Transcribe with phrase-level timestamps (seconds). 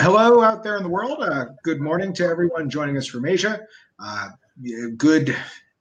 [0.00, 1.18] hello out there in the world.
[1.20, 3.60] Uh, good morning to everyone joining us from Asia.
[3.98, 4.30] Uh,
[4.96, 5.36] good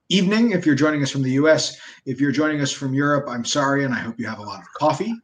[0.09, 1.79] evening if you're joining us from the US.
[2.05, 4.59] If you're joining us from Europe, I'm sorry, and I hope you have a lot
[4.59, 5.15] of coffee.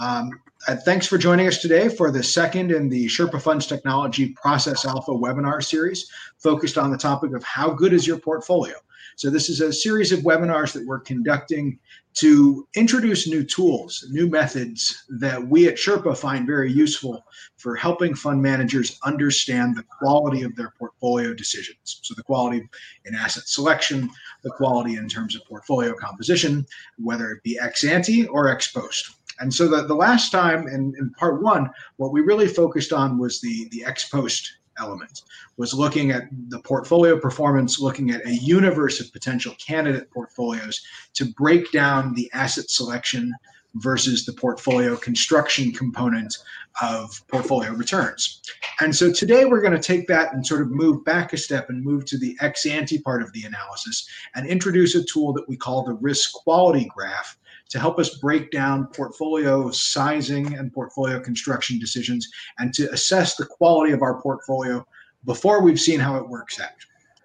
[0.00, 4.30] Um, uh, thanks for joining us today for the second in the Sherpa Funds Technology
[4.30, 8.74] Process Alpha webinar series focused on the topic of how good is your portfolio?
[9.16, 11.78] So, this is a series of webinars that we're conducting
[12.14, 17.22] to introduce new tools, new methods that we at Sherpa find very useful
[17.58, 22.00] for helping fund managers understand the quality of their portfolio decisions.
[22.02, 22.66] So, the quality
[23.04, 24.08] in asset selection,
[24.42, 29.16] the quality in terms of portfolio composition, whether it be ex ante or ex post.
[29.40, 33.18] And so the, the last time in, in part one, what we really focused on
[33.18, 35.22] was the, the ex post element
[35.56, 40.80] was looking at the portfolio performance looking at a universe of potential candidate portfolios
[41.14, 43.32] to break down the asset selection
[43.74, 46.36] versus the portfolio construction component
[46.82, 48.42] of portfolio returns.
[48.80, 51.68] And so today we're going to take that and sort of move back a step
[51.68, 55.48] and move to the ex ante part of the analysis and introduce a tool that
[55.48, 57.36] we call the risk quality graph
[57.70, 63.46] to help us break down portfolio sizing and portfolio construction decisions and to assess the
[63.46, 64.84] quality of our portfolio
[65.24, 66.70] before we've seen how it works out.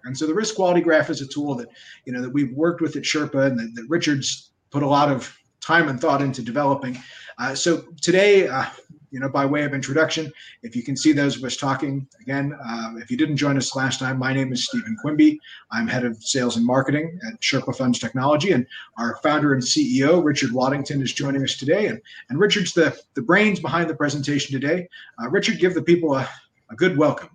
[0.04, 1.68] And so the risk quality graph is a tool that
[2.04, 5.10] you know that we've worked with at Sherpa and that, that Richard's put a lot
[5.10, 6.96] of time and thought into developing.
[7.38, 8.66] Uh, so today, uh,
[9.10, 12.56] you know, by way of introduction, if you can see those of us talking again,
[12.64, 15.38] uh, if you didn't join us last time, my name is Stephen Quimby.
[15.70, 18.66] I'm head of sales and marketing at Sherpa Funds Technology, and
[18.98, 21.86] our founder and CEO Richard Waddington is joining us today.
[21.86, 24.88] And and Richard's the the brains behind the presentation today.
[25.22, 26.28] Uh, Richard, give the people a,
[26.70, 27.30] a good welcome.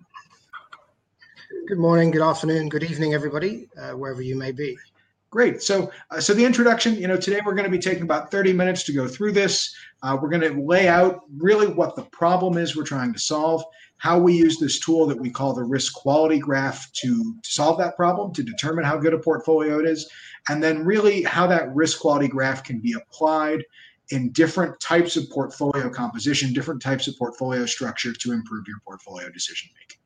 [1.68, 4.76] Good morning, good afternoon, good evening, everybody, uh, wherever you may be.
[5.32, 5.62] Great.
[5.62, 6.94] So, uh, so the introduction.
[6.94, 9.74] You know, today we're going to be taking about 30 minutes to go through this.
[10.02, 13.64] Uh, we're going to lay out really what the problem is we're trying to solve,
[13.96, 17.78] how we use this tool that we call the risk quality graph to, to solve
[17.78, 20.06] that problem, to determine how good a portfolio it is,
[20.50, 23.64] and then really how that risk quality graph can be applied
[24.10, 29.30] in different types of portfolio composition, different types of portfolio structure to improve your portfolio
[29.30, 30.01] decision making.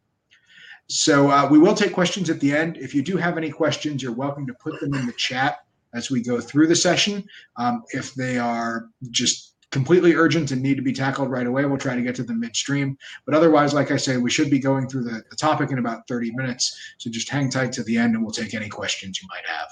[0.88, 2.76] So uh, we will take questions at the end.
[2.76, 5.58] If you do have any questions, you're welcome to put them in the chat
[5.94, 7.24] as we go through the session.
[7.56, 11.78] Um, if they are just completely urgent and need to be tackled right away, we'll
[11.78, 12.96] try to get to them midstream.
[13.24, 16.06] But otherwise, like I say, we should be going through the, the topic in about
[16.06, 16.78] 30 minutes.
[16.98, 19.68] So just hang tight to the end and we'll take any questions you might have.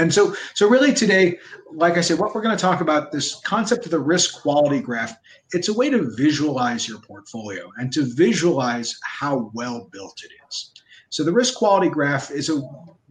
[0.00, 1.38] And so, so really today,
[1.70, 4.80] like I said, what we're going to talk about this concept of the risk quality
[4.80, 5.14] graph.
[5.52, 10.72] It's a way to visualize your portfolio and to visualize how well built it is.
[11.10, 12.62] So the risk quality graph is a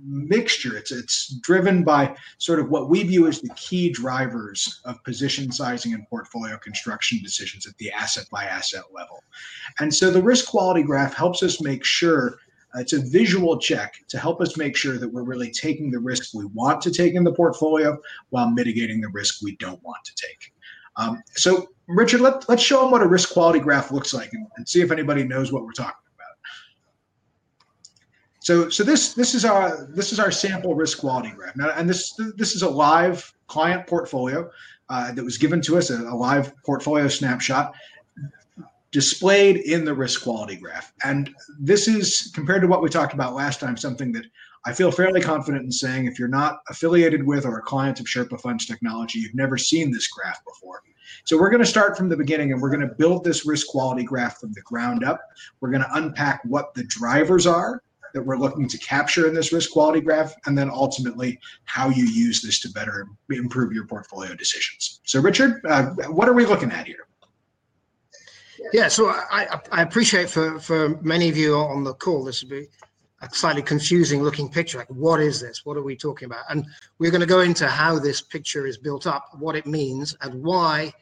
[0.04, 0.76] mixture.
[0.76, 5.52] It's it's driven by sort of what we view as the key drivers of position
[5.52, 9.22] sizing and portfolio construction decisions at the asset by asset level.
[9.80, 12.40] And so the risk quality graph helps us make sure
[12.76, 16.34] it's a visual check to help us make sure that we're really taking the risk
[16.34, 17.98] we want to take in the portfolio
[18.30, 20.54] while mitigating the risk we don't want to take.
[20.96, 24.46] Um, so, Richard, let, let's show them what a risk quality graph looks like and,
[24.58, 26.28] and see if anybody knows what we're talking about.
[28.42, 31.56] So, so this this is our this is our sample risk quality graph.
[31.56, 34.50] Now, and this this is a live client portfolio
[34.90, 37.74] uh, that was given to us, a, a live portfolio snapshot
[38.92, 40.94] displayed in the risk quality graph.
[41.04, 41.30] And
[41.60, 44.26] this is compared to what we talked about last time, something that
[44.66, 48.08] I feel fairly confident in saying if you're not affiliated with or a client of
[48.08, 50.82] Sherpa Funds Technology, you've never seen this graph before.
[51.26, 53.68] So we're going to start from the beginning and we're going to build this risk
[53.68, 55.22] quality graph from the ground up.
[55.60, 57.82] We're going to unpack what the drivers are
[58.14, 62.06] that we're looking to capture in this risk quality graph, and then ultimately how you
[62.06, 65.00] use this to better improve your portfolio decisions.
[65.06, 67.08] So, Richard, uh, what are we looking at here?
[68.74, 72.50] Yeah, so I, I appreciate for, for many of you on the call, this would
[72.50, 72.68] be
[73.22, 74.78] a slightly confusing looking picture.
[74.78, 75.66] Like, what is this?
[75.66, 76.46] What are we talking about?
[76.50, 76.66] And
[76.98, 80.44] we're going to go into how this picture is built up, what it means, and
[80.44, 80.94] why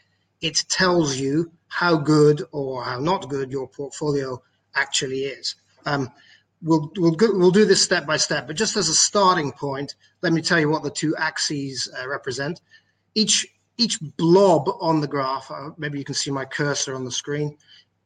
[0.41, 4.41] it tells you how good or how not good your portfolio
[4.75, 5.55] actually is.
[5.85, 6.11] Um,
[6.61, 9.95] we'll we'll go, we'll do this step by step, but just as a starting point,
[10.21, 12.61] let me tell you what the two axes uh, represent.
[13.15, 17.11] Each each blob on the graph, uh, maybe you can see my cursor on the
[17.11, 17.57] screen,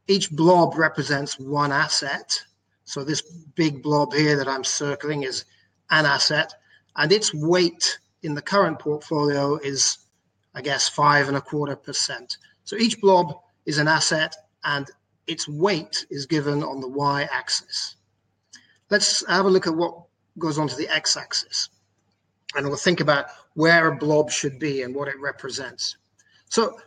[0.06, 2.40] each blob represents one asset.
[2.84, 3.22] So this
[3.54, 5.44] big blob here that I'm circling is
[5.90, 6.52] an asset,
[6.96, 9.98] and its weight in the current portfolio is,
[10.54, 12.36] I guess, five and a quarter percent.
[12.64, 13.34] So each blob
[13.64, 14.90] is an asset, and
[15.26, 17.96] its weight is given on the y-axis.
[18.90, 19.94] Let's have a look at what
[20.38, 21.70] goes on to the x-axis
[22.54, 25.96] and we'll think about where a blob should be and what it represents.
[26.48, 26.78] So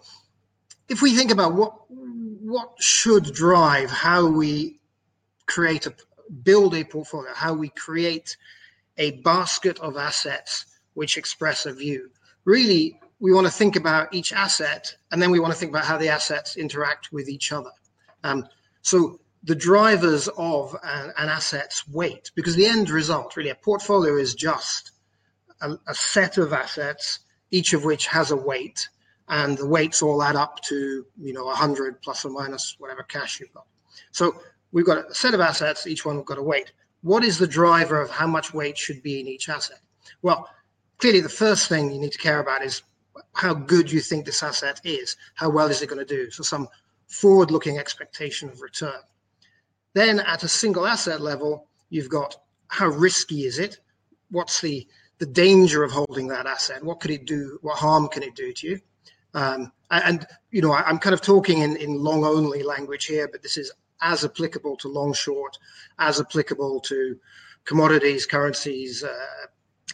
[0.87, 4.79] if we think about what what should drive how we
[5.47, 5.93] create a
[6.43, 8.37] build a portfolio, how we create
[8.97, 12.09] a basket of assets which express a view.
[12.45, 15.85] Really, we want to think about each asset, and then we want to think about
[15.85, 17.71] how the assets interact with each other.
[18.23, 18.47] Um,
[18.81, 24.15] so the drivers of an, an, asset's weight, because the end result, really, a portfolio
[24.15, 24.91] is just
[25.61, 27.19] a, a set of assets,
[27.51, 28.89] each of which has a weight,
[29.27, 33.39] and the weights all add up to you know 100 plus or minus whatever cash
[33.39, 33.65] you've got.
[34.11, 34.35] So
[34.71, 36.71] we've got a set of assets, each one we've got a weight.
[37.01, 39.79] What is the driver of how much weight should be in each asset?
[40.21, 40.49] Well,
[40.97, 42.81] clearly the first thing you need to care about is
[43.33, 45.15] how good you think this asset is.
[45.35, 46.29] How well is it going to do?
[46.31, 46.67] So some
[47.07, 48.99] forward-looking expectation of return.
[49.93, 52.35] Then at a single asset level, you've got
[52.67, 53.79] how risky is it?
[54.31, 54.87] What's the
[55.17, 56.83] the danger of holding that asset?
[56.83, 57.59] What could it do?
[57.61, 58.79] What harm can it do to you?
[59.33, 63.27] Um, and you know, I, am kind of talking in, in long only language here,
[63.27, 63.71] but this is
[64.01, 65.57] as applicable to long short,
[65.99, 67.19] as applicable to
[67.65, 69.47] commodities, currencies, uh,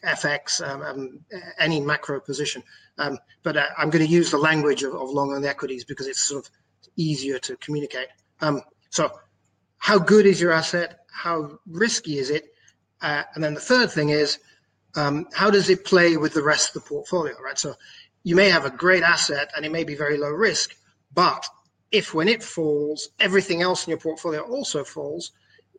[0.04, 1.20] FX, um, um,
[1.60, 2.64] any macro position.
[2.98, 6.08] Um, but uh, I'm going to use the language of, of long only equities because
[6.08, 6.52] it's sort of
[6.96, 8.08] easier to communicate.
[8.42, 9.12] Um, so,
[9.78, 11.00] how good is your asset?
[11.12, 12.54] How risky is it?
[13.02, 14.38] Uh, and then the third thing is,
[14.96, 17.58] how does it play with the rest of the portfolio, right?
[17.58, 17.76] So,
[18.24, 20.76] you may have a great asset and it may be very low risk,
[21.14, 21.46] but
[21.92, 25.32] if when it falls, everything else in your portfolio also falls,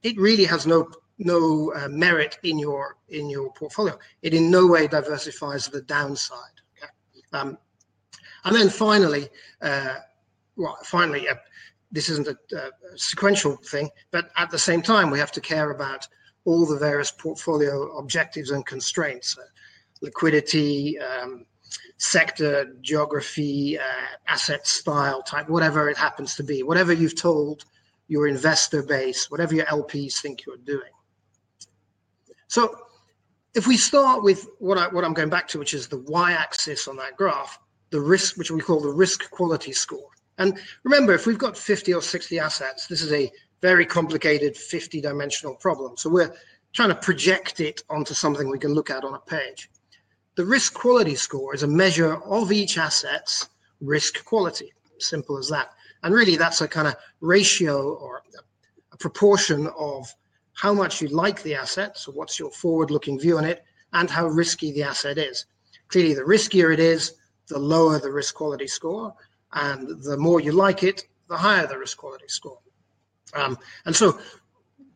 [0.03, 3.99] it really has no no uh, merit in your in your portfolio.
[4.23, 6.37] It in no way diversifies the downside.
[6.77, 6.91] Okay?
[7.33, 7.59] Um,
[8.45, 9.29] and then finally,
[9.61, 9.97] uh,
[10.57, 11.37] well, finally, uh,
[11.93, 15.71] this isn't a, a, sequential thing, but at the same time, we have to care
[15.71, 16.09] about
[16.45, 19.43] all the various portfolio objectives and constraints, uh,
[20.01, 21.45] liquidity, um,
[21.99, 23.83] sector, geography, uh,
[24.27, 27.65] asset style type, whatever it happens to be, whatever you've told
[28.09, 30.91] your investor base, whatever your LPs think you're doing.
[32.49, 32.77] So
[33.55, 36.89] if we start with what, I, what I'm going back to, which is the y-axis
[36.89, 37.59] on that graph,
[37.91, 40.09] the risk, which we call the risk quality score.
[40.39, 43.31] And remember, if we've got 50 or 60 assets, this is a
[43.63, 45.97] very complicated 50 dimensional problem.
[45.97, 46.35] So we're
[46.75, 49.71] trying to project it onto something we can look at on a page.
[50.35, 53.49] The risk quality score is a measure of each asset's
[53.81, 54.73] risk quality.
[54.99, 55.71] Simple as that.
[56.03, 58.23] And really, that's a kind of ratio or
[58.93, 60.13] a proportion of
[60.55, 61.97] how much you like the asset.
[61.97, 65.47] So, what's your forward looking view on it, and how risky the asset is.
[65.89, 67.15] Clearly, the riskier it is,
[67.49, 69.15] the lower the risk quality score.
[69.53, 72.59] And the more you like it, the higher the risk quality score.
[73.35, 74.19] Um, and so,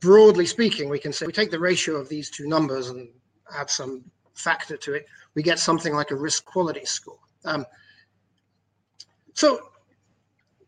[0.00, 3.08] broadly speaking, we can say we take the ratio of these two numbers and
[3.54, 4.04] add some
[4.34, 7.18] factor to it, we get something like a risk quality score.
[7.44, 7.64] Um,
[9.34, 9.70] so,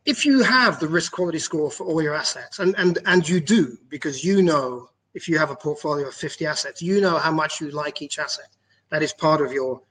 [0.05, 3.41] if you have the risk quality score for all your assets, and, and, and you
[3.41, 7.33] do, because you know if you have a portfolio of 50 assets, you know how
[7.33, 8.49] much you like each asset.
[8.91, 9.83] That is part of your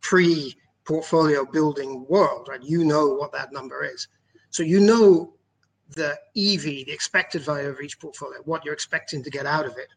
[0.00, 0.54] pre
[0.84, 2.62] portfolio building world, right?
[2.62, 4.08] You know what that number is.
[4.50, 5.35] So you know
[5.90, 9.72] the EV, the expected value of each portfolio, what you're expecting to get out of
[9.76, 9.88] it.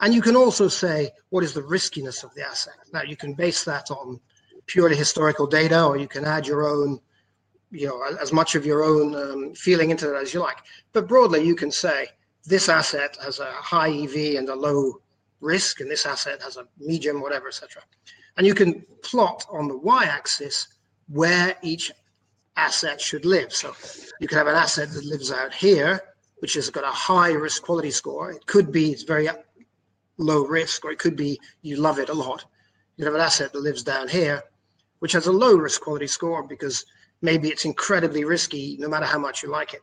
[0.00, 2.74] And you can also say, what is the riskiness of the asset?
[2.92, 4.20] Now, you can base that on
[4.66, 7.00] purely historical data, or you can add your own,
[7.70, 10.58] you know, as much of your own um, feeling into it as you like.
[10.92, 12.08] But broadly, you can say
[12.44, 15.00] this asset has a high EV and a low
[15.40, 17.82] risk, and this asset has a medium, whatever, etc.
[18.36, 20.68] And you can plot on the y-axis
[21.08, 21.90] where each
[22.56, 23.52] asset should live.
[23.52, 23.74] So
[24.20, 26.00] you could have an asset that lives out here,
[26.38, 28.30] which has got a high risk quality score.
[28.30, 29.28] It could be it's very
[30.18, 32.44] low risk, or it could be you love it a lot.
[32.96, 34.42] You have an asset that lives down here,
[35.00, 36.84] which has a low risk quality score because
[37.22, 39.80] maybe it's incredibly risky no matter how much you like it.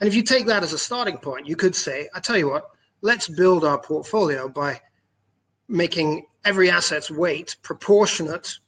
[0.00, 2.50] And if you take that as a starting point, you could say, I tell you
[2.50, 4.80] what, let's build our portfolio by
[5.68, 8.58] making every asset's weight proportionate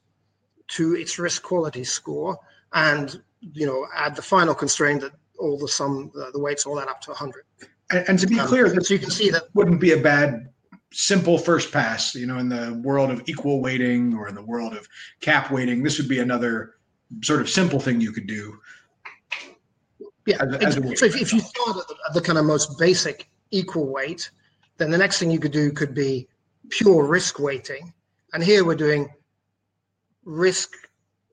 [0.68, 2.38] to its risk quality score
[2.72, 6.78] and you know add the final constraint that all the sum the, the weights all
[6.80, 7.44] add up to 100
[7.90, 10.50] and, and to be um, clear so you can see that wouldn't be a bad
[10.92, 14.74] simple first pass you know in the world of equal weighting or in the world
[14.74, 14.88] of
[15.20, 15.82] cap weighting.
[15.82, 16.74] This would be another
[17.22, 18.58] sort of simple thing you could do.
[20.26, 22.78] Yeah as, as so if, if, you start at the, at the, kind of most
[22.78, 24.30] basic equal weight
[24.76, 26.28] then the next thing you could do could be
[26.70, 27.92] pure risk weighting.
[28.32, 29.08] And here we're doing
[30.24, 30.72] risk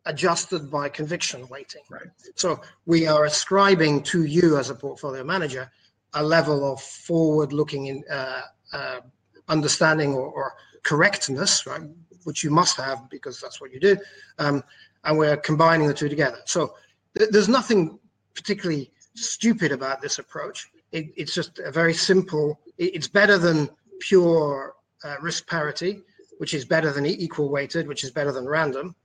[0.08, 5.70] adjusted by conviction weighting right so we are ascribing to you as a portfolio manager
[6.14, 8.42] a level of forward looking in uh,
[8.74, 9.00] uh,
[9.48, 11.82] understanding or, or, correctness, right,
[12.24, 13.98] which you must have because that's what you do,
[14.40, 14.64] um,
[15.04, 16.38] and we're combining the two together.
[16.46, 16.76] So
[17.18, 18.00] th- there's nothing
[18.34, 20.70] particularly stupid about this approach.
[20.94, 22.62] It, it's just a very simple.
[22.78, 26.04] It, it's better than pure uh, risk parity,
[26.38, 28.96] which is better than equal weighted, which is better than random.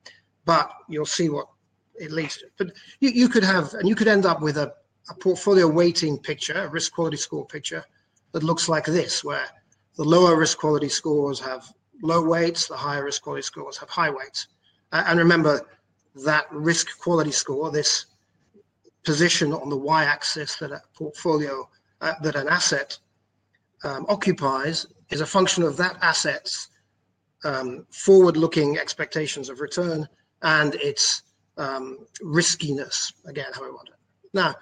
[0.45, 1.47] But you'll see what
[1.95, 2.47] it leads to.
[2.57, 4.73] But you, you could have, and you could end up with a,
[5.09, 7.85] a portfolio weighting picture, a risk quality score picture
[8.33, 9.47] that looks like this, where
[9.97, 11.71] the lower risk quality scores have
[12.03, 14.49] low weights, the higher risk quality scores have high weights.
[14.93, 15.61] And remember
[16.25, 18.07] that risk quality score, this
[19.05, 21.69] position on the y-axis that a portfolio,
[22.01, 22.99] uh, that an asset
[23.85, 26.69] um, occupies, is a function of that asset's
[27.45, 30.09] um, forward-looking expectations of return
[30.43, 31.23] and its
[31.57, 33.95] um, riskiness, again, how we want it.
[34.35, 34.55] Now,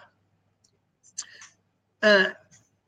[2.03, 2.31] uh,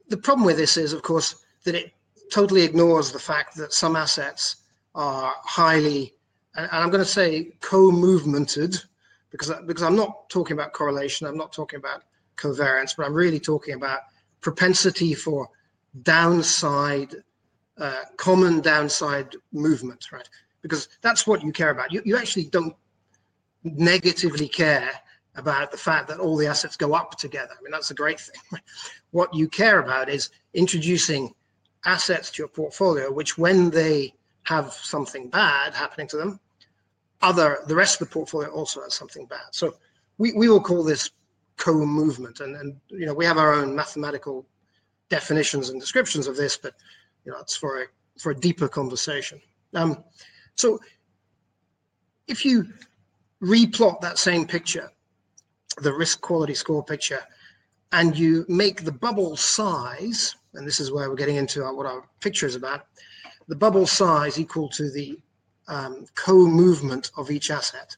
[0.09, 1.93] the problem with this is, of course, that it
[2.31, 4.57] totally ignores the fact that some assets
[4.95, 6.15] are highly,
[6.55, 8.85] and I'm going to say co-movemented,
[9.31, 12.03] because because I'm not talking about correlation, I'm not talking about
[12.37, 14.01] covariance, but I'm really talking about
[14.41, 15.49] propensity for
[16.03, 17.15] downside,
[17.79, 20.29] uh, common downside movement, right?
[20.61, 21.93] Because that's what you care about.
[21.93, 22.75] You you actually don't
[23.65, 24.91] negatively care
[25.37, 27.53] about the fact that all the assets go up together.
[27.59, 28.61] I mean, that's a great thing.
[29.13, 31.33] what you care about is introducing
[31.85, 34.13] assets to your portfolio, which when they
[34.45, 36.41] have something bad happening to them,
[37.23, 39.47] other the rest of the portfolio also has something bad.
[39.53, 39.75] So
[40.19, 41.11] we, we will call this
[41.57, 42.41] co-movement.
[42.41, 44.47] And, and you know, we have our own mathematical
[45.09, 46.75] definitions and descriptions of this, but
[47.25, 47.87] you know, it's for a
[48.19, 49.41] for a deeper conversation.
[49.75, 50.05] Um,
[50.55, 50.81] so
[52.27, 52.67] if you
[53.43, 54.91] replot that same picture,
[55.79, 57.21] the risk quality score picture,
[57.93, 62.05] and you make the bubble size and this is where we're getting into what our
[62.21, 62.87] picture is about,
[63.49, 65.19] the bubble size equal to the
[65.69, 67.97] um, co-movement of each asset,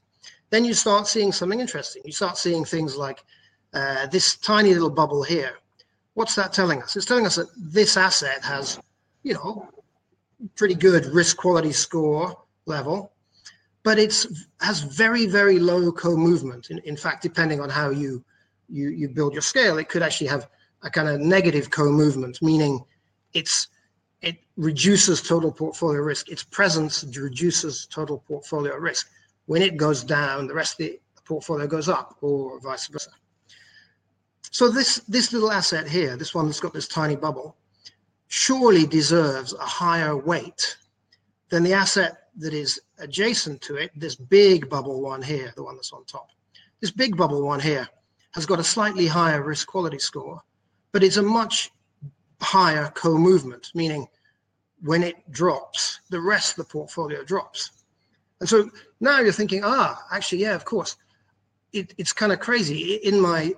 [0.50, 2.02] then you start seeing something interesting.
[2.04, 3.24] You start seeing things like
[3.72, 5.54] uh, this tiny little bubble here.
[6.14, 6.96] What's that telling us?
[6.96, 8.78] It's telling us that this asset has,
[9.24, 9.68] you know,
[10.54, 12.36] pretty good risk quality score
[12.66, 13.12] level,
[13.84, 14.26] but it's
[14.60, 16.70] has very very low co-movement.
[16.70, 18.24] In, in fact, depending on how you
[18.68, 20.48] you you build your scale, it could actually have
[20.82, 22.84] a kind of negative co-movement, meaning
[23.32, 23.68] it's
[24.22, 26.30] it reduces total portfolio risk.
[26.30, 29.10] Its presence reduces total portfolio risk.
[29.46, 33.10] When it goes down, the rest of the portfolio goes up, or vice versa.
[34.50, 37.56] So this this little asset here, this one that's got this tiny bubble,
[38.28, 40.78] surely deserves a higher weight
[41.50, 45.76] than the asset that is adjacent to it, this big bubble one here, the one
[45.76, 46.28] that's on top.
[46.80, 47.88] This big bubble one here
[48.32, 50.42] has got a slightly higher risk quality score
[50.94, 51.72] but it's a much
[52.40, 54.06] higher co-movement, meaning
[54.82, 57.82] when it drops, the rest of the portfolio drops.
[58.38, 58.70] And so
[59.00, 60.96] now you're thinking, ah, actually, yeah, of course.
[61.72, 62.94] It, it's kind of crazy.
[63.02, 63.54] In my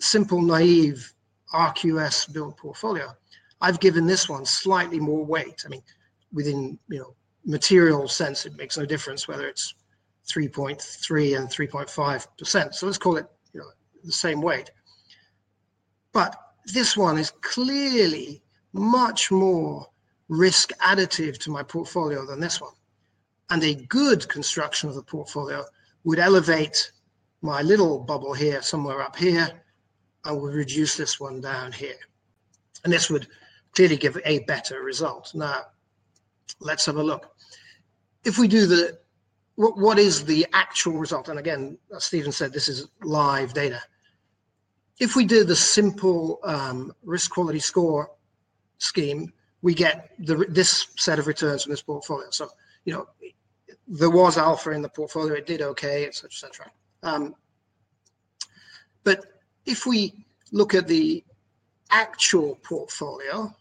[0.00, 1.12] simple, naive
[1.52, 3.14] RQS build portfolio,
[3.60, 5.64] I've given this one slightly more weight.
[5.66, 5.82] I mean,
[6.32, 7.14] within you know
[7.48, 9.74] material sense, it makes no difference whether it's
[10.28, 12.74] 3.3 and 3.5 percent.
[12.74, 13.66] So let's call it you know
[14.04, 14.70] the same weight.
[16.12, 16.36] But
[16.66, 19.86] this one is clearly much more
[20.28, 22.74] risk additive to my portfolio than this one.
[23.50, 25.64] And a good construction of the portfolio
[26.04, 26.92] would elevate
[27.40, 29.48] my little bubble here somewhere up here
[30.24, 31.98] and would reduce this one down here.
[32.84, 33.28] And this would
[33.74, 35.34] clearly give a better result.
[35.34, 35.62] Now,
[36.60, 37.34] let's have a look.
[38.24, 38.98] If we do the,
[39.54, 41.28] what, what is the actual result?
[41.28, 43.80] And again, as Stephen said, this is live data
[45.00, 48.10] if we do the simple um, risk quality score
[48.78, 49.32] scheme,
[49.62, 52.28] we get the, this set of returns from this portfolio.
[52.30, 52.48] So,
[52.84, 53.06] you know,
[53.86, 56.70] there was alpha in the portfolio, it did okay, etc., etc.
[57.02, 57.34] Um,
[59.04, 59.24] but
[59.66, 61.24] if we look at the
[61.90, 63.54] actual portfolio,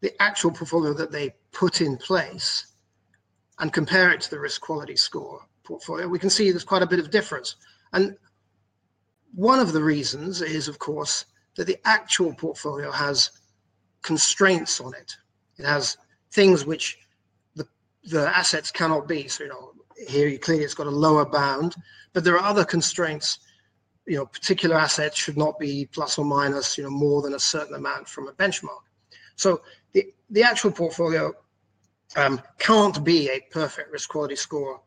[0.00, 2.66] the actual portfolio that they put in place,
[3.60, 6.86] and compare it to the risk quality score portfolio, we can see there's quite a
[6.86, 7.56] bit of difference.
[7.92, 8.16] And
[9.34, 11.26] one of the reasons is, of course,
[11.56, 13.30] that the actual portfolio has
[14.02, 15.14] constraints on it.
[15.58, 15.98] It has
[16.32, 16.98] things which
[17.54, 17.66] the,
[18.04, 19.28] the assets cannot be.
[19.28, 19.72] So, you know,
[20.08, 21.76] here you clearly it's got a lower bound,
[22.14, 23.38] but there are other constraints.
[24.06, 27.38] You know, particular assets should not be plus or minus, you know, more than a
[27.38, 28.80] certain amount from a benchmark.
[29.36, 29.60] So
[29.92, 31.34] the, the actual portfolio
[32.16, 34.80] um, can't be a perfect risk quality score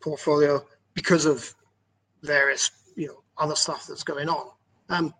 [0.00, 0.64] portfolio
[0.94, 1.54] because of
[2.22, 4.50] various, you know, other stuff that's going on.
[4.88, 5.14] Um,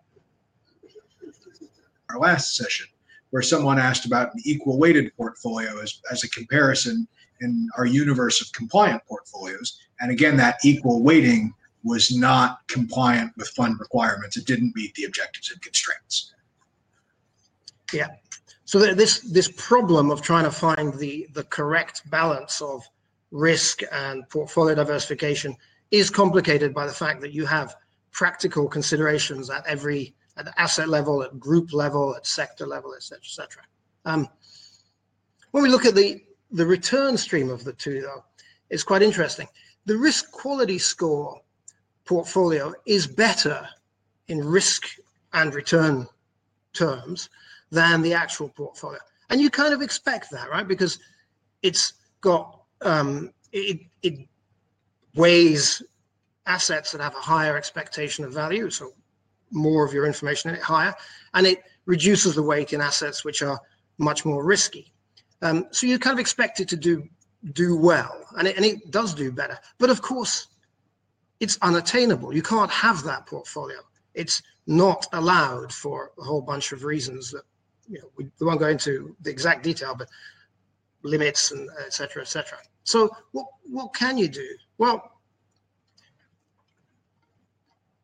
[2.09, 2.87] Our last session,
[3.31, 7.07] where someone asked about an equal weighted portfolio as, as a comparison
[7.41, 9.79] in our universe of compliant portfolios.
[9.99, 14.37] And again, that equal weighting was not compliant with fund requirements.
[14.37, 16.33] It didn't meet the objectives and constraints.
[17.93, 18.07] Yeah.
[18.67, 22.83] So this this problem of trying to find the the correct balance of
[23.31, 25.55] risk and portfolio diversification
[25.89, 27.77] is complicated by the fact that you have
[28.11, 33.63] practical considerations at every at asset level, at group level, at sector level, etc., etc.
[34.03, 34.27] Um,
[35.51, 36.21] when we look at the
[36.51, 38.25] the return stream of the two, though,
[38.69, 39.47] it's quite interesting.
[39.85, 41.39] The risk quality score
[42.03, 43.65] portfolio is better
[44.27, 44.89] in risk
[45.31, 46.05] and return
[46.73, 47.29] terms
[47.71, 50.67] than the actual portfolio, and you kind of expect that, right?
[50.67, 50.99] Because
[51.61, 54.27] it's got um, it, it
[55.15, 55.81] weighs
[56.45, 58.93] assets that have a higher expectation of value, so
[59.51, 60.93] more of your information in it higher,
[61.33, 63.59] and it reduces the weight in assets which are
[63.97, 64.93] much more risky.
[65.41, 67.03] Um, so you kind of expect it to do
[67.53, 69.57] do well, and it, and it does do better.
[69.77, 70.47] But of course,
[71.39, 72.33] it's unattainable.
[72.33, 73.77] You can't have that portfolio.
[74.13, 77.43] It's not allowed for a whole bunch of reasons that
[77.89, 80.07] you know we, won't go into the exact detail, but
[81.03, 82.21] limits and etc.
[82.21, 82.57] etc.
[82.83, 84.47] So what what can you do?
[84.77, 85.17] Well,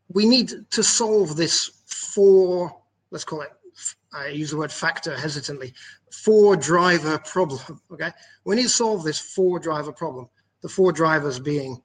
[0.09, 2.75] we need to solve this four,
[3.11, 3.49] let's call it,
[4.13, 5.73] I use the word factor hesitantly,
[6.11, 7.81] four driver problem.
[7.91, 8.11] Okay.
[8.45, 10.29] We need to solve this four driver problem.
[10.61, 11.81] The four drivers being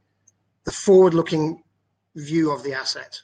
[0.64, 1.62] the forward looking
[2.14, 3.20] view of the asset,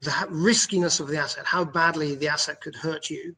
[0.00, 3.34] the riskiness of the asset, how badly the asset could hurt you,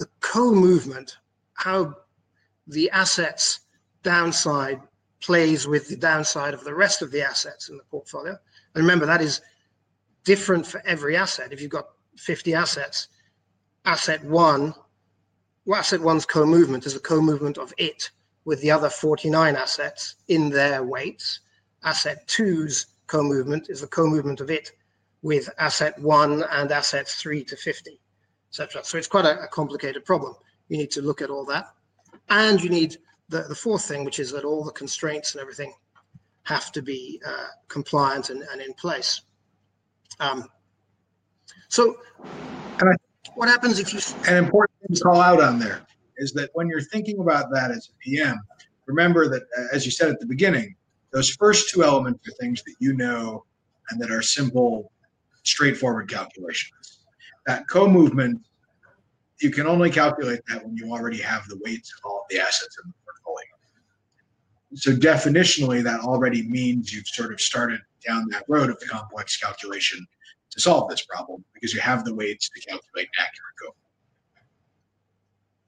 [0.00, 1.18] the co movement,
[1.52, 1.94] how
[2.66, 3.60] the asset's
[4.02, 4.80] downside
[5.20, 8.30] plays with the downside of the rest of the assets in the portfolio.
[8.74, 9.42] And remember, that is
[10.24, 11.52] different for every asset.
[11.52, 13.08] If you've got 50 assets,
[13.84, 14.74] asset one,
[15.66, 18.10] well, asset one's co-movement is the co-movement of it
[18.46, 21.40] with the other 49 assets in their weights.
[21.84, 24.72] Asset two's co-movement is the co-movement of it
[25.20, 28.00] with asset one and assets three to 50,
[28.50, 28.84] etc.
[28.84, 30.34] So it's quite a, a, complicated problem.
[30.68, 31.72] You need to look at all that.
[32.28, 32.96] And you need
[33.28, 35.72] the, the fourth thing, which is that all the constraints and everything
[36.42, 39.22] have to be uh, compliant and, and in place.
[40.18, 40.48] Um,
[41.68, 41.98] so,
[42.80, 42.94] I,
[43.34, 44.00] what happens if you?
[44.26, 45.86] An important thing to call out on there
[46.16, 48.40] is that when you're thinking about that as a PM,
[48.86, 50.74] remember that uh, as you said at the beginning,
[51.12, 53.44] those first two elements are things that you know
[53.90, 54.92] and that are simple,
[55.44, 56.99] straightforward calculations.
[57.46, 58.42] That co-movement,
[59.40, 62.76] you can only calculate that when you already have the weights of all the assets
[62.82, 63.46] in the portfolio.
[64.74, 69.36] So definitionally, that already means you've sort of started down that road of the complex
[69.36, 70.06] calculation
[70.50, 73.74] to solve this problem because you have the weights to calculate accurate code.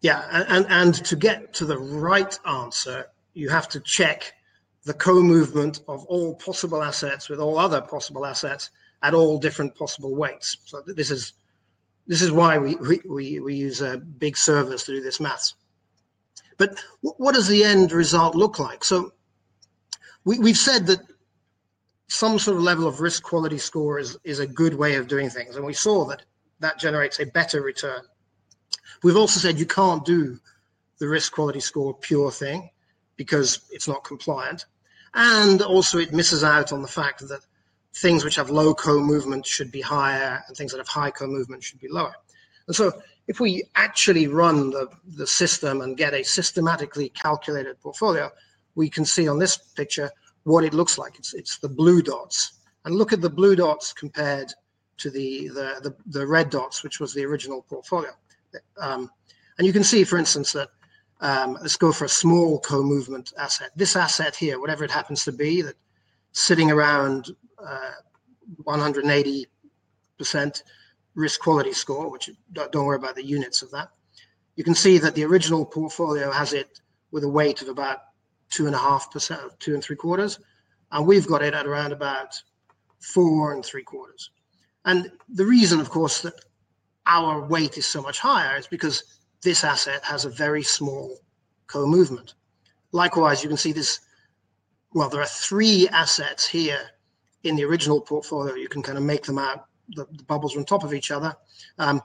[0.03, 4.33] Yeah, and, and to get to the right answer, you have to check
[4.85, 8.71] the co-movement of all possible assets with all other possible assets
[9.03, 10.57] at all different possible weights.
[10.65, 11.35] So this is
[12.07, 15.55] this is why we we, we use a big servers to do this maths.
[16.59, 18.85] But what does the end result look like?
[18.85, 19.13] So
[20.25, 21.01] we, we've said that
[22.09, 25.31] some sort of level of risk quality score is, is a good way of doing
[25.31, 25.57] things.
[25.57, 26.23] And we saw that
[26.61, 28.03] that generates a better return.
[29.03, 30.39] We've also said you can't do
[30.99, 32.71] the risk quality score pure thing
[33.17, 34.67] because it's not compliant.
[35.15, 37.41] And also it misses out on the fact that
[37.95, 41.81] things which have low co-movement should be higher and things that have high co-movement should
[41.81, 42.15] be lower.
[42.67, 42.93] And so
[43.29, 48.31] if we actually run the, the system and get a systematically calculated portfolio,
[48.75, 50.11] we can see on this picture
[50.45, 51.19] what it looks like.
[51.19, 54.53] It's it's the blue dots, and look at the blue dots compared
[54.99, 58.11] to the the the, the red dots, which was the original portfolio.
[58.79, 59.11] Um,
[59.59, 60.69] and you can see, for instance, that
[61.21, 63.71] um, let's go for a small co-movement asset.
[63.77, 65.77] This asset here, whatever it happens to be, that
[66.33, 67.31] sitting around
[67.67, 67.93] Uh,
[68.65, 69.47] 180
[70.19, 70.63] percent
[71.15, 73.91] risk quality score, which don't worry about the units of that.
[74.57, 77.99] You can see that the original portfolio has it with a weight of about
[78.51, 80.39] two and a half percent, two and three quarters,
[80.91, 82.41] and we've got it at around about
[83.01, 84.31] four and three quarters.
[84.85, 86.35] And the reason, of course, that
[87.07, 91.19] our weight is so much higher is because this asset has a very small
[91.67, 92.35] co-movement.
[92.93, 94.01] Likewise, you can see this.
[94.95, 96.83] Well, there are three assets here
[97.45, 98.55] in the original portfolio.
[98.55, 99.67] You can kind of make them out.
[99.91, 101.35] The, the bubbles are on top of each other.
[101.79, 102.01] Um,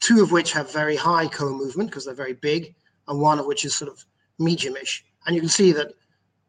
[0.00, 2.74] two of which have very high co-movement because they're very big,
[3.08, 4.04] and one of which is sort of
[4.40, 5.02] mediumish.
[5.26, 5.94] And you can see that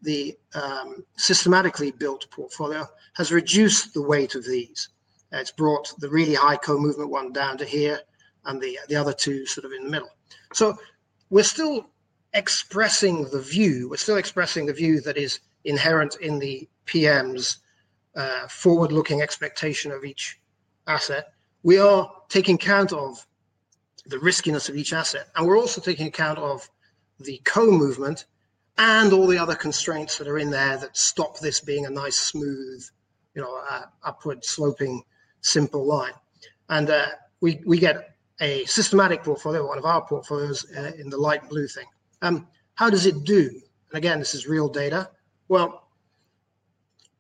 [0.02, 4.90] the um, systematically built portfolio has reduced the weight of these.
[5.32, 8.00] It's brought the really high co-movement one down to here
[8.46, 10.10] and the, the other two sort of in the middle.
[10.54, 10.78] So
[11.30, 11.90] we're still
[12.34, 17.60] expressing the view, we're still expressing the view that is inherent in the PM's
[18.16, 20.40] uh, forward-looking expectation of each
[20.88, 21.34] asset.
[21.64, 23.26] We are taking account of
[24.06, 26.70] the riskiness of each asset, and we're also taking account of
[27.20, 28.26] the co-movement
[28.78, 32.18] and all the other constraints that are in there that stop this being a nice,
[32.18, 32.84] smooth,
[33.36, 35.04] you know, uh, upward sloping,
[35.42, 36.14] simple line.
[36.70, 37.08] And uh,
[37.42, 41.68] we we get a systematic portfolio, one of our portfolios, uh, in the light blue
[41.68, 41.86] thing.
[42.22, 43.50] Um, how does it do?
[43.50, 45.10] And again, this is real data.
[45.48, 45.88] Well,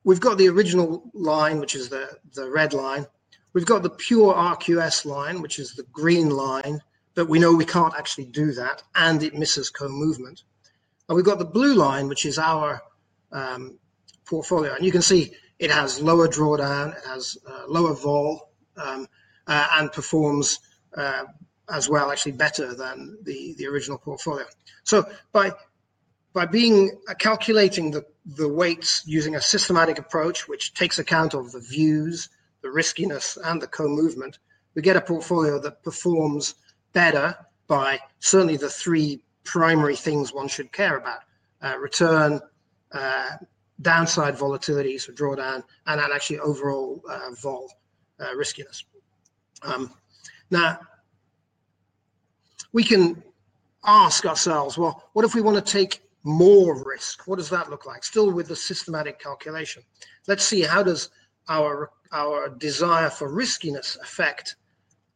[0.03, 3.05] we've got the original line, which is the the red line.
[3.53, 6.81] We've got the pure RQS line, which is the green line,
[7.13, 10.43] but we know we can't actually do that, and it misses co-movement.
[11.07, 12.81] And we've got the blue line, which is our
[13.31, 13.77] um,
[14.25, 14.73] portfolio.
[14.73, 19.07] And you can see it has lower drawdown, it has uh, lower vol, um,
[19.45, 20.59] uh, and performs
[20.97, 21.23] uh,
[21.69, 24.45] as well, actually better than the, the original portfolio.
[24.83, 25.51] So by
[26.33, 31.51] by being uh, calculating the, the weights using a systematic approach, which takes account of
[31.51, 32.29] the views,
[32.61, 34.39] the riskiness, and the co-movement,
[34.75, 36.55] we get a portfolio that performs
[36.93, 37.35] better
[37.67, 41.19] by certainly the three primary things one should care about
[41.61, 42.39] uh, return,
[42.91, 43.29] uh,
[43.81, 47.69] downside volatility, so drawdown, and, and actually overall uh, vol
[48.19, 48.85] uh, riskiness.
[49.61, 49.93] Um,
[50.49, 50.79] now,
[52.71, 53.21] we can
[53.85, 57.27] ask ourselves, well, what if we want to take more risk?
[57.27, 58.03] What does that look like?
[58.03, 59.83] Still with the systematic calculation.
[60.27, 61.09] Let's see how does
[61.49, 64.55] our our desire for riskiness affect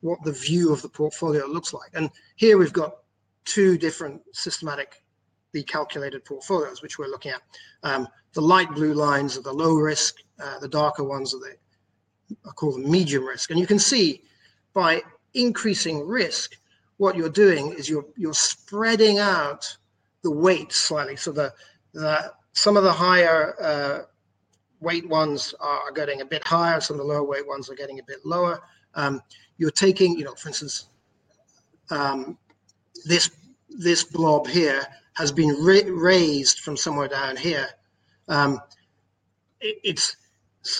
[0.02, 1.92] what the view of the portfolio looks like.
[1.94, 2.98] And here we've got
[3.46, 5.04] two different systematic
[5.54, 7.42] the calculated portfolios, which we're looking at.
[7.84, 11.56] Um, the light blue lines are the low risk, uh, the darker ones are the
[12.46, 13.52] I call them medium risk.
[13.52, 14.24] And you can see
[14.74, 15.02] by
[15.34, 16.58] increasing risk,
[16.98, 19.78] what you're doing is you're you're spreading out
[20.24, 21.16] the weight slightly.
[21.16, 21.54] So the
[21.94, 24.00] the some of the higher uh,
[24.80, 28.00] weight ones are getting a bit higher, some of the lower weight ones are getting
[28.00, 28.62] a bit lower.
[28.96, 29.22] Um,
[29.58, 30.88] you're taking, you know, for instance,
[31.90, 32.38] um,
[33.06, 33.30] this
[33.70, 34.82] this blob here
[35.14, 37.68] has been ra- raised from somewhere down here.
[38.28, 38.60] Um,
[39.62, 40.18] it, it's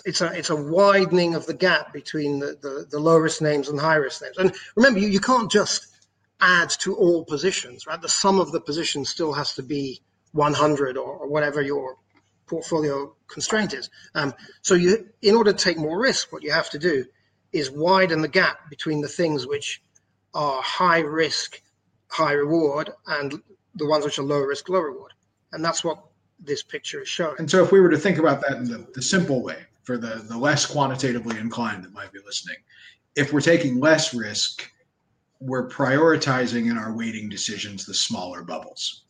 [0.06, 3.70] it's a it's a widening of the gap between the, the, the low risk names
[3.70, 4.38] and high risk names.
[4.38, 5.88] And remember, you, you can't just
[6.40, 8.02] add to all positions, right?
[8.02, 10.02] The sum of the positions still has to be
[10.34, 11.98] 100 or, or whatever your
[12.46, 13.90] portfolio constraint is.
[14.16, 17.06] Um, so you, in order to take more risk, what you have to do
[17.52, 19.82] is widen the gap between the things which
[20.34, 21.62] are high risk
[22.10, 23.42] high reward and
[23.76, 25.14] the ones which are low risk, low reward.
[25.52, 26.04] And that's what
[26.40, 27.36] this picture is showing.
[27.40, 29.98] And so if we were to think about that in the, the simple way for
[29.98, 32.58] the, the less quantitatively inclined that might be listening,
[33.16, 34.70] if we're taking less risk,
[35.40, 39.04] we're prioritizing in our weighting decisions the smaller bubbles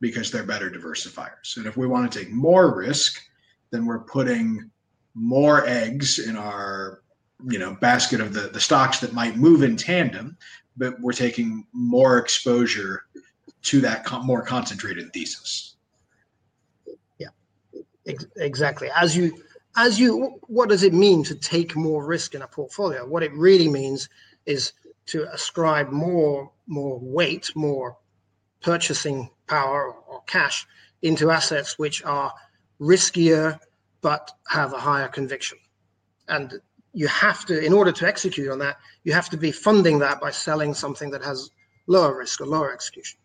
[0.00, 1.56] because they're better diversifiers.
[1.56, 3.20] And if we want to take more risk,
[3.70, 4.70] then we're putting
[5.14, 7.02] more eggs in our
[7.48, 10.36] you know basket of the the stocks that might move in tandem
[10.76, 13.04] but we're taking more exposure
[13.62, 15.76] to that more concentrated thesis.
[17.18, 17.28] Yeah,
[18.06, 18.88] ex- exactly.
[18.94, 19.42] As you,
[19.76, 23.06] as you, what does it mean to take more risk in a portfolio?
[23.06, 24.08] What it really means
[24.44, 24.72] is
[25.06, 27.96] to ascribe more, more weight, more
[28.60, 30.66] purchasing power or cash
[31.02, 32.32] into assets which are
[32.80, 33.58] riskier
[34.00, 35.58] but have a higher conviction.
[36.28, 36.54] And
[36.92, 40.20] you have to, in order to execute on that, you have to be funding that
[40.20, 41.50] by selling something that has
[41.86, 43.18] lower risk or lower execution.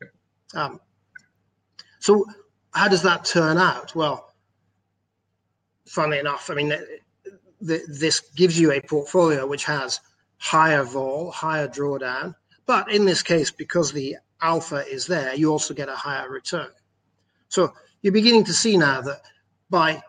[0.54, 0.80] Um,
[2.00, 2.26] so,
[2.74, 3.96] how does that turn out?
[3.96, 4.34] Well,
[5.88, 6.74] funnily enough, I mean,
[7.62, 10.00] the, this gives you a portfolio which has
[10.42, 15.74] higher vol, higher drawdown, but in this case, because the alpha is there, you also
[15.74, 16.70] get a higher return.
[17.48, 19.22] So, you're beginning to see now that
[19.70, 20.02] by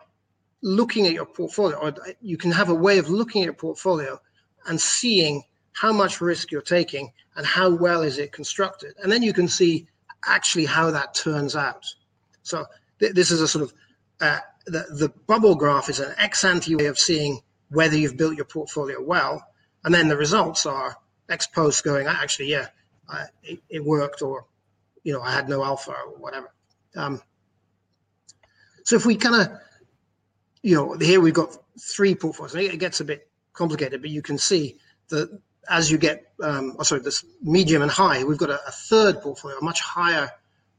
[0.63, 4.19] looking at your portfolio, or you can have a way of looking at your portfolio
[4.65, 5.43] and seeing
[5.73, 8.93] how much risk you're taking and how well is it constructed.
[9.03, 9.87] And then you can see
[10.25, 11.85] actually how that turns out.
[12.41, 12.65] So
[12.99, 13.73] th- this is a sort of
[14.21, 18.35] uh, the, the bubble graph is an ex ante way of seeing whether you've built
[18.35, 19.45] your portfolio well.
[19.83, 20.97] And then the results are
[21.29, 22.67] ex post going, actually, yeah,
[23.09, 24.45] I, it, it, worked, or,
[25.03, 26.53] you know, I had no alpha or whatever.
[26.95, 27.21] Um,
[28.83, 29.59] so if we kind of
[30.63, 32.55] you know, here we've got three portfolios.
[32.55, 34.77] It gets a bit complicated, but you can see
[35.09, 35.29] that
[35.69, 39.21] as you get, um, oh, sorry, this medium and high, we've got a, a, third
[39.21, 40.31] portfolio, a much higher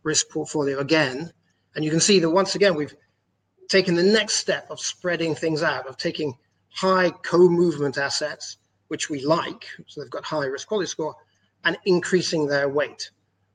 [0.02, 1.32] risk portfolio again.
[1.74, 2.94] And you can see that once again, we've
[3.68, 6.34] taken the next step of spreading things out, of taking
[6.70, 8.56] high co-movement assets,
[8.94, 11.16] which we like, so they've got high risk quality score,
[11.64, 13.10] and increasing their weight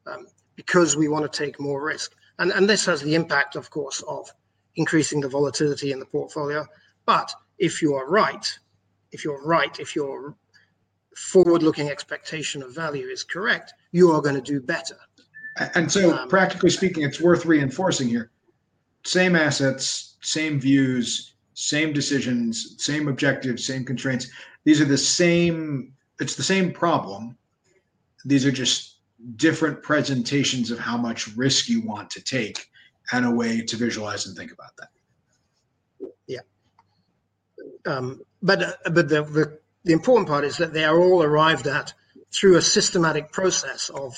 [0.05, 2.13] um, because we want to take more risk.
[2.39, 4.29] And, and this has the impact, of course, of
[4.75, 6.65] increasing the volatility in the portfolio.
[7.05, 8.45] But if you are right,
[9.13, 10.35] if you're right, if your
[11.15, 14.97] forward-looking expectation of value is correct, you are going to do better.
[15.73, 18.29] And so, um, practically speaking, it's worth reinforcing here.
[19.05, 24.27] Same assets, same views, same decisions, same objectives, same constraints.
[24.63, 25.93] These are the same.
[26.19, 27.37] It's the same problem.
[28.25, 28.97] These are just
[29.35, 32.67] different presentations of how much risk you want to take
[33.11, 36.11] and a way to visualize and think about that.
[36.27, 36.39] Yeah.
[37.85, 41.67] Um, but uh, but the, the the important part is that they are all arrived
[41.67, 41.93] at
[42.31, 44.15] through a systematic process of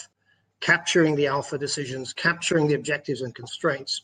[0.60, 4.01] capturing the alpha decisions, capturing the objectives and constraints,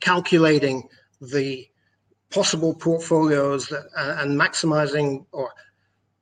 [0.00, 0.88] calculating
[1.20, 1.68] the
[2.32, 5.52] possible portfolios that, uh, and maximizing or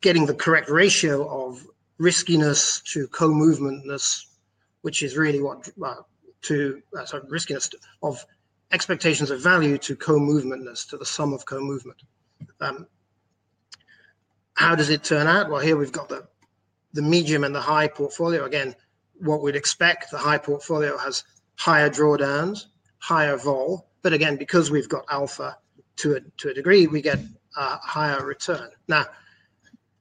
[0.00, 1.64] getting the correct ratio of
[1.98, 4.26] riskiness to co-movementness,
[4.82, 5.96] which is really what uh,
[6.42, 7.70] to uh, sorry, riskiness
[8.02, 8.24] of
[8.72, 12.02] expectations of value to co-movementness to the sum of co-movement.
[12.60, 12.86] Um,
[14.54, 15.50] how does it turn out?
[15.50, 16.26] Well, here we've got the
[16.92, 18.44] the medium and the high portfolio.
[18.44, 18.74] Again,
[19.20, 21.22] what we'd expect, the high portfolio has
[21.56, 22.66] higher drawdowns,
[22.98, 25.56] higher vol, but again, because we've got alpha
[26.00, 27.18] to a to a degree, we get
[27.56, 28.70] a higher return.
[28.88, 29.06] Now,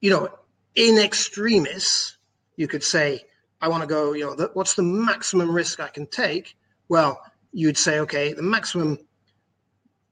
[0.00, 0.28] you know,
[0.74, 2.16] in extremis,
[2.56, 3.24] you could say,
[3.60, 6.56] I want to go, you know, the, what's the maximum risk I can take?
[6.88, 7.20] Well,
[7.52, 8.98] you'd say, okay, the maximum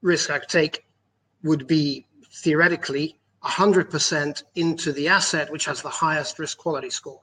[0.01, 0.85] risk I could take
[1.43, 7.21] would be theoretically 100% into the asset which has the highest risk quality score.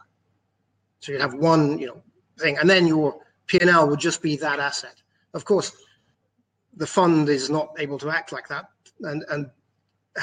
[1.01, 2.03] So you'd have one, you know,
[2.39, 4.95] thing, and then your P&L would just be that asset.
[5.35, 5.73] Of course,
[6.77, 8.67] the fund is not able to act like that,
[9.01, 9.51] and and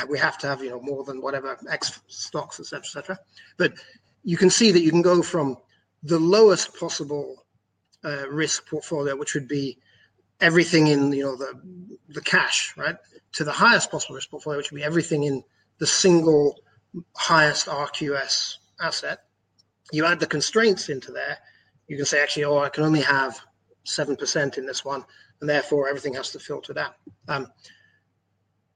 [0.09, 3.19] we have to have you know more than whatever X stocks, etc., etc.
[3.57, 3.73] But
[4.23, 5.57] you can see that you can go from
[6.03, 7.45] the lowest possible
[8.03, 9.77] uh, risk portfolio, which would be
[10.41, 11.53] everything in you know the
[12.09, 12.95] the cash, right,
[13.33, 15.43] to the highest possible risk portfolio, which would be everything in
[15.79, 16.59] the single
[17.15, 19.23] highest RQS asset.
[19.91, 21.37] You add the constraints into there,
[21.87, 23.39] you can say actually, oh, I can only have
[23.83, 25.03] seven percent in this one,
[25.43, 26.91] and therefore everything has to filter down.
[27.27, 27.47] Um,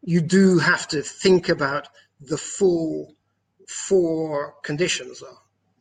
[0.01, 1.87] you do have to think about
[2.19, 3.15] the full
[3.69, 5.37] four conditions though.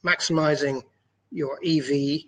[0.09, 0.85] Maximizing
[1.33, 2.21] your EV,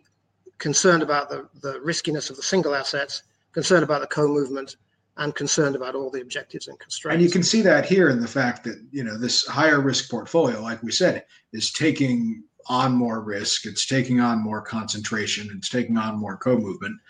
[0.58, 4.74] concerned about the, the riskiness of the single assets, concerned about the co-movement,
[5.18, 7.14] and concerned about all the objectives and constraints.
[7.14, 10.10] And you can see that here in the fact that you know this higher risk
[10.10, 15.68] portfolio, like we said, is taking on more risk, it's taking on more concentration, it's
[15.68, 17.00] taking on more co-movement,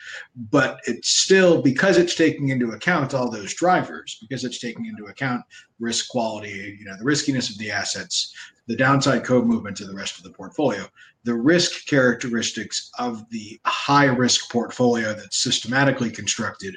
[0.51, 5.07] but it's still because it's taking into account all those drivers, because it's taking into
[5.07, 5.43] account
[5.81, 8.33] risk quality, you know, the riskiness of the assets,
[8.67, 10.87] the downside co-movement to the rest of the portfolio,
[11.25, 16.77] the risk characteristics of the high risk portfolio that's systematically constructed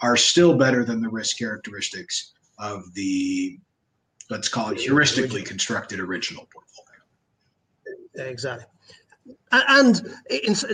[0.00, 3.58] are still better than the risk characteristics of the
[4.30, 6.89] let's call it heuristically constructed original portfolio.
[8.14, 8.66] Exactly.
[9.52, 10.00] And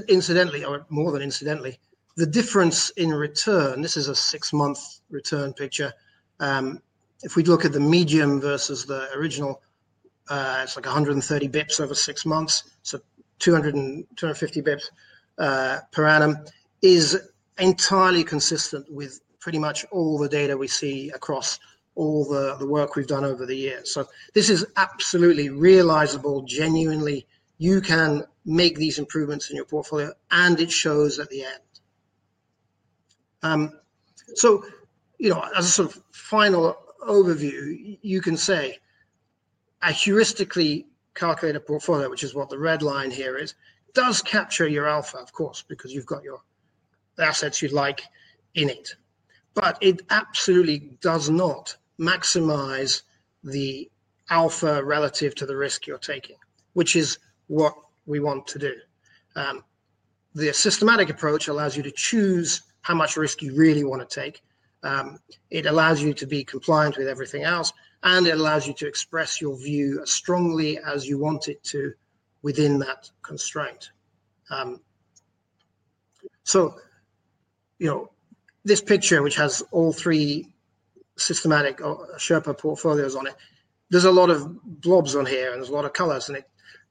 [0.08, 1.78] incidentally, or more than incidentally,
[2.16, 5.92] the difference in return, this is a six month return picture.
[6.40, 6.80] Um,
[7.22, 9.62] if we look at the medium versus the original,
[10.28, 13.00] uh, it's like 130 bips over six months, so
[13.38, 14.84] 200 and 250 bips
[15.38, 16.36] uh, per annum,
[16.82, 21.58] is entirely consistent with pretty much all the data we see across
[21.96, 23.92] all the, the work we've done over the years.
[23.92, 27.26] So this is absolutely realizable, genuinely.
[27.58, 31.60] You can make these improvements in your portfolio and it shows at the end.
[33.42, 33.80] Um,
[34.34, 34.64] so,
[35.18, 38.78] you know, as a sort of final overview, you can say
[39.82, 43.54] a heuristically calculated portfolio, which is what the red line here is,
[43.94, 46.40] does capture your alpha, of course, because you've got your
[47.18, 48.02] assets you'd like
[48.54, 48.94] in it.
[49.54, 53.02] But it absolutely does not maximize
[53.44, 53.90] the
[54.30, 56.36] alpha relative to the risk you're taking,
[56.72, 57.74] which is what
[58.06, 58.74] we want to do.
[59.34, 59.64] Um,
[60.34, 64.42] the systematic approach allows you to choose how much risk you really want to take.
[64.82, 65.18] Um,
[65.50, 69.40] it allows you to be compliant with everything else, and it allows you to express
[69.40, 71.92] your view as strongly as you want it to
[72.42, 73.90] within that constraint.
[74.50, 74.80] Um,
[76.44, 76.76] so,
[77.78, 78.10] you know,
[78.64, 80.52] this picture, which has all three
[81.16, 83.34] systematic uh, Sherpa portfolios on it.
[83.90, 86.48] There's a lot of blobs on here and there's a lot of colors and it,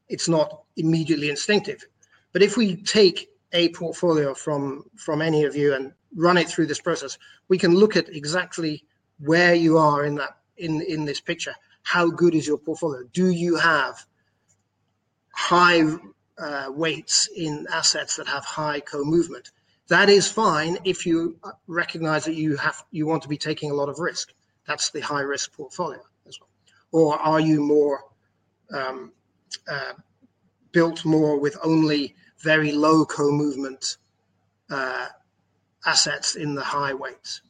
[0.07, 1.85] it's not immediately instinctive.
[2.31, 6.67] But if we take a portfolio from, from any of you and run it through
[6.67, 8.83] this process, we can look at exactly
[9.19, 11.55] where you are in that in, in this picture.
[11.83, 13.03] How good is your portfolio?
[13.13, 14.05] Do you have
[15.31, 15.83] high
[16.37, 19.51] uh, weights in assets that have high co-movement?
[19.87, 23.73] That is fine if you recognize that you have you want to be taking a
[23.73, 24.33] lot of risk.
[24.67, 26.49] That's the high risk portfolio as well.
[26.91, 28.01] Or are you more
[28.73, 29.11] um,
[29.67, 29.93] uh,
[30.71, 33.97] built more with only very low co-movement
[34.71, 35.07] uh,
[35.85, 37.41] assets in the high weights?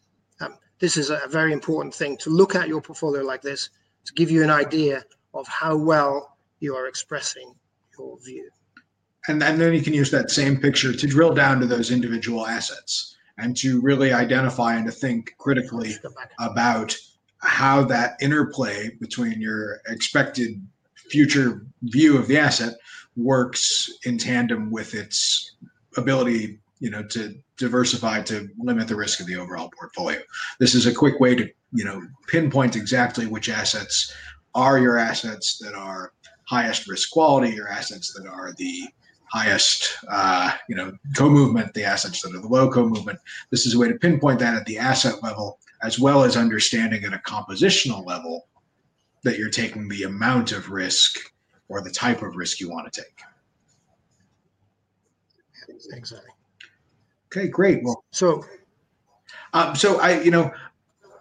[0.41, 3.69] Um, this is a very important thing to look at your portfolio like this
[4.05, 7.55] to give you an idea of how well you are expressing
[7.97, 8.49] your view.
[9.27, 12.45] And, and then you can use that same picture to drill down to those individual
[12.45, 15.95] assets and to really identify and to think critically
[16.39, 16.95] about
[17.39, 20.65] how that interplay between your expected
[21.09, 22.75] future view of the asset
[23.15, 25.55] works in tandem with its
[25.97, 30.19] ability you know to diversify to limit the risk of the overall portfolio.
[30.59, 34.13] This is a quick way to you know pinpoint exactly which assets
[34.53, 36.13] are your assets that are
[36.47, 38.83] highest risk quality your assets that are the
[39.31, 43.19] highest uh, you know co-movement the assets that are the low co-movement.
[43.51, 47.03] This is a way to pinpoint that at the asset level as well as understanding
[47.03, 48.47] at a compositional level
[49.23, 51.17] that you're taking the amount of risk
[51.67, 53.19] or the type of risk you want to take.
[55.91, 56.29] Exactly.
[57.27, 57.83] Okay great.
[57.83, 58.45] Well so
[59.53, 60.51] um, so i you know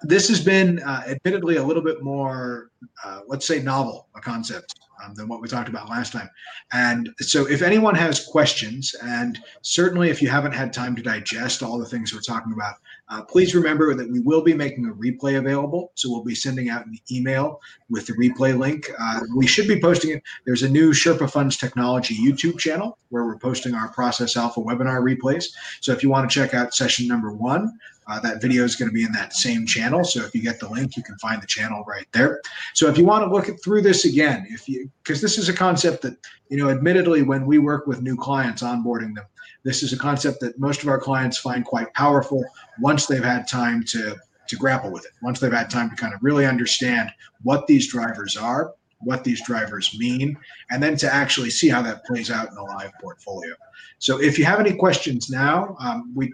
[0.03, 2.71] this has been uh, admittedly a little bit more
[3.05, 6.29] uh, let's say novel a concept um, than what we talked about last time.
[6.73, 11.63] And so, if anyone has questions, and certainly if you haven't had time to digest
[11.63, 12.75] all the things we're talking about,
[13.09, 15.93] uh, please remember that we will be making a replay available.
[15.95, 18.91] So, we'll be sending out an email with the replay link.
[18.99, 20.23] Uh, we should be posting it.
[20.47, 25.03] There's a new Sherpa Funds Technology YouTube channel where we're posting our Process Alpha webinar
[25.03, 25.47] replays.
[25.81, 27.73] So, if you want to check out session number one,
[28.07, 30.05] uh, that video is going to be in that same channel.
[30.05, 32.41] So if you get the link, you can find the channel right there.
[32.75, 35.49] So if you want to look at, through this again, if you because this is
[35.49, 36.17] a concept that
[36.49, 39.25] you know, admittedly, when we work with new clients onboarding them,
[39.65, 42.45] this is a concept that most of our clients find quite powerful
[42.81, 45.13] once they've had time to to grapple with it.
[45.23, 47.11] Once they've had time to kind of really understand
[47.43, 50.37] what these drivers are, what these drivers mean,
[50.71, 53.55] and then to actually see how that plays out in a live portfolio.
[53.99, 56.33] So if you have any questions now, um, we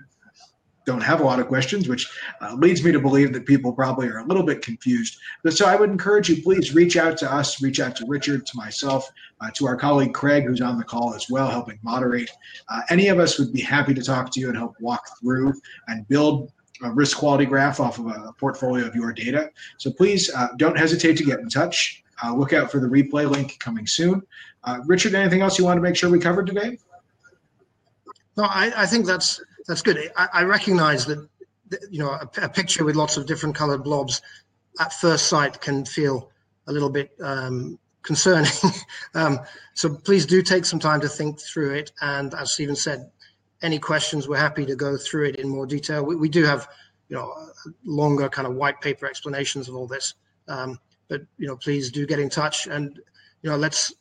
[0.90, 4.08] don't have a lot of questions, which uh, leads me to believe that people probably
[4.08, 5.18] are a little bit confused.
[5.44, 8.44] But so I would encourage you, please reach out to us, reach out to Richard,
[8.46, 9.08] to myself,
[9.40, 12.30] uh, to our colleague Craig, who's on the call as well, helping moderate.
[12.68, 15.52] Uh, any of us would be happy to talk to you and help walk through
[15.86, 16.50] and build
[16.82, 19.50] a risk quality graph off of a portfolio of your data.
[19.78, 22.02] So please uh, don't hesitate to get in touch.
[22.22, 24.22] Uh, look out for the replay link coming soon.
[24.64, 26.78] Uh, Richard, anything else you want to make sure we covered today?
[28.36, 30.10] No, I, I think that's that's good.
[30.16, 31.28] I, I recognize that,
[31.90, 34.20] you know, a, a, picture with lots of different colored blobs
[34.80, 36.32] at first sight can feel
[36.66, 38.50] a little bit um, concerning.
[39.14, 39.38] um,
[39.74, 41.92] so please do take some time to think through it.
[42.00, 43.12] And as Stephen said,
[43.62, 46.04] any questions, we're happy to go through it in more detail.
[46.04, 46.66] We, we do have,
[47.08, 47.32] you know,
[47.84, 50.14] longer kind of white paper explanations of all this.
[50.48, 52.98] Um, but, you know, please do get in touch and,
[53.42, 53.94] you know, let's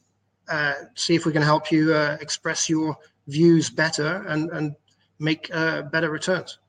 [0.47, 4.75] uh, see if we can help you uh, express your views better and, and
[5.19, 6.59] make uh, better returns.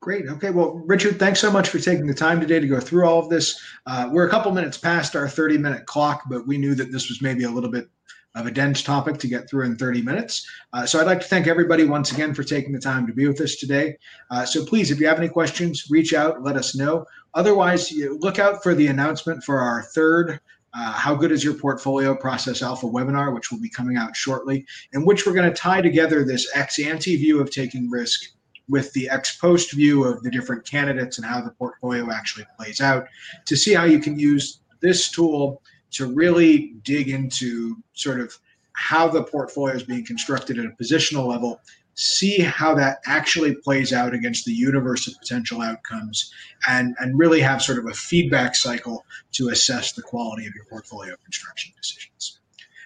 [0.00, 0.28] Great.
[0.28, 0.50] Okay.
[0.50, 3.30] Well, Richard, thanks so much for taking the time today to go through all of
[3.30, 3.58] this.
[3.86, 7.08] Uh, we're a couple minutes past our 30 minute clock, but we knew that this
[7.08, 7.88] was maybe a little bit
[8.34, 10.46] of a dense topic to get through in 30 minutes.
[10.72, 13.26] Uh, so I'd like to thank everybody once again for taking the time to be
[13.26, 13.96] with us today.
[14.30, 17.06] Uh, so please, if you have any questions, reach out, let us know.
[17.32, 20.40] Otherwise, look out for the announcement for our third
[20.74, 24.66] uh, How Good is Your Portfolio Process Alpha webinar, which will be coming out shortly,
[24.92, 28.32] in which we're going to tie together this ex ante view of taking risk
[28.68, 32.80] with the ex post view of the different candidates and how the portfolio actually plays
[32.80, 33.06] out
[33.46, 38.36] to see how you can use this tool to really dig into sort of
[38.72, 41.60] how the portfolio is being constructed at a positional level
[41.94, 46.32] see how that actually plays out against the universe of potential outcomes
[46.68, 50.64] and, and really have sort of a feedback cycle to assess the quality of your
[50.64, 52.40] portfolio construction decisions.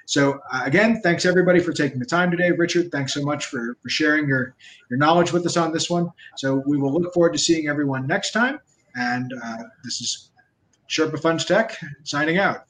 [0.05, 2.51] So uh, again, thanks everybody for taking the time today.
[2.51, 4.55] Richard, thanks so much for, for sharing your,
[4.89, 6.11] your knowledge with us on this one.
[6.37, 8.59] So we will look forward to seeing everyone next time.
[8.95, 10.31] And uh, this is
[10.89, 12.65] Sherpa Funds Tech signing out.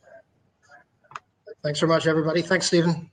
[1.63, 2.43] Thanks so much, everybody.
[2.43, 3.11] Thanks, Stephen.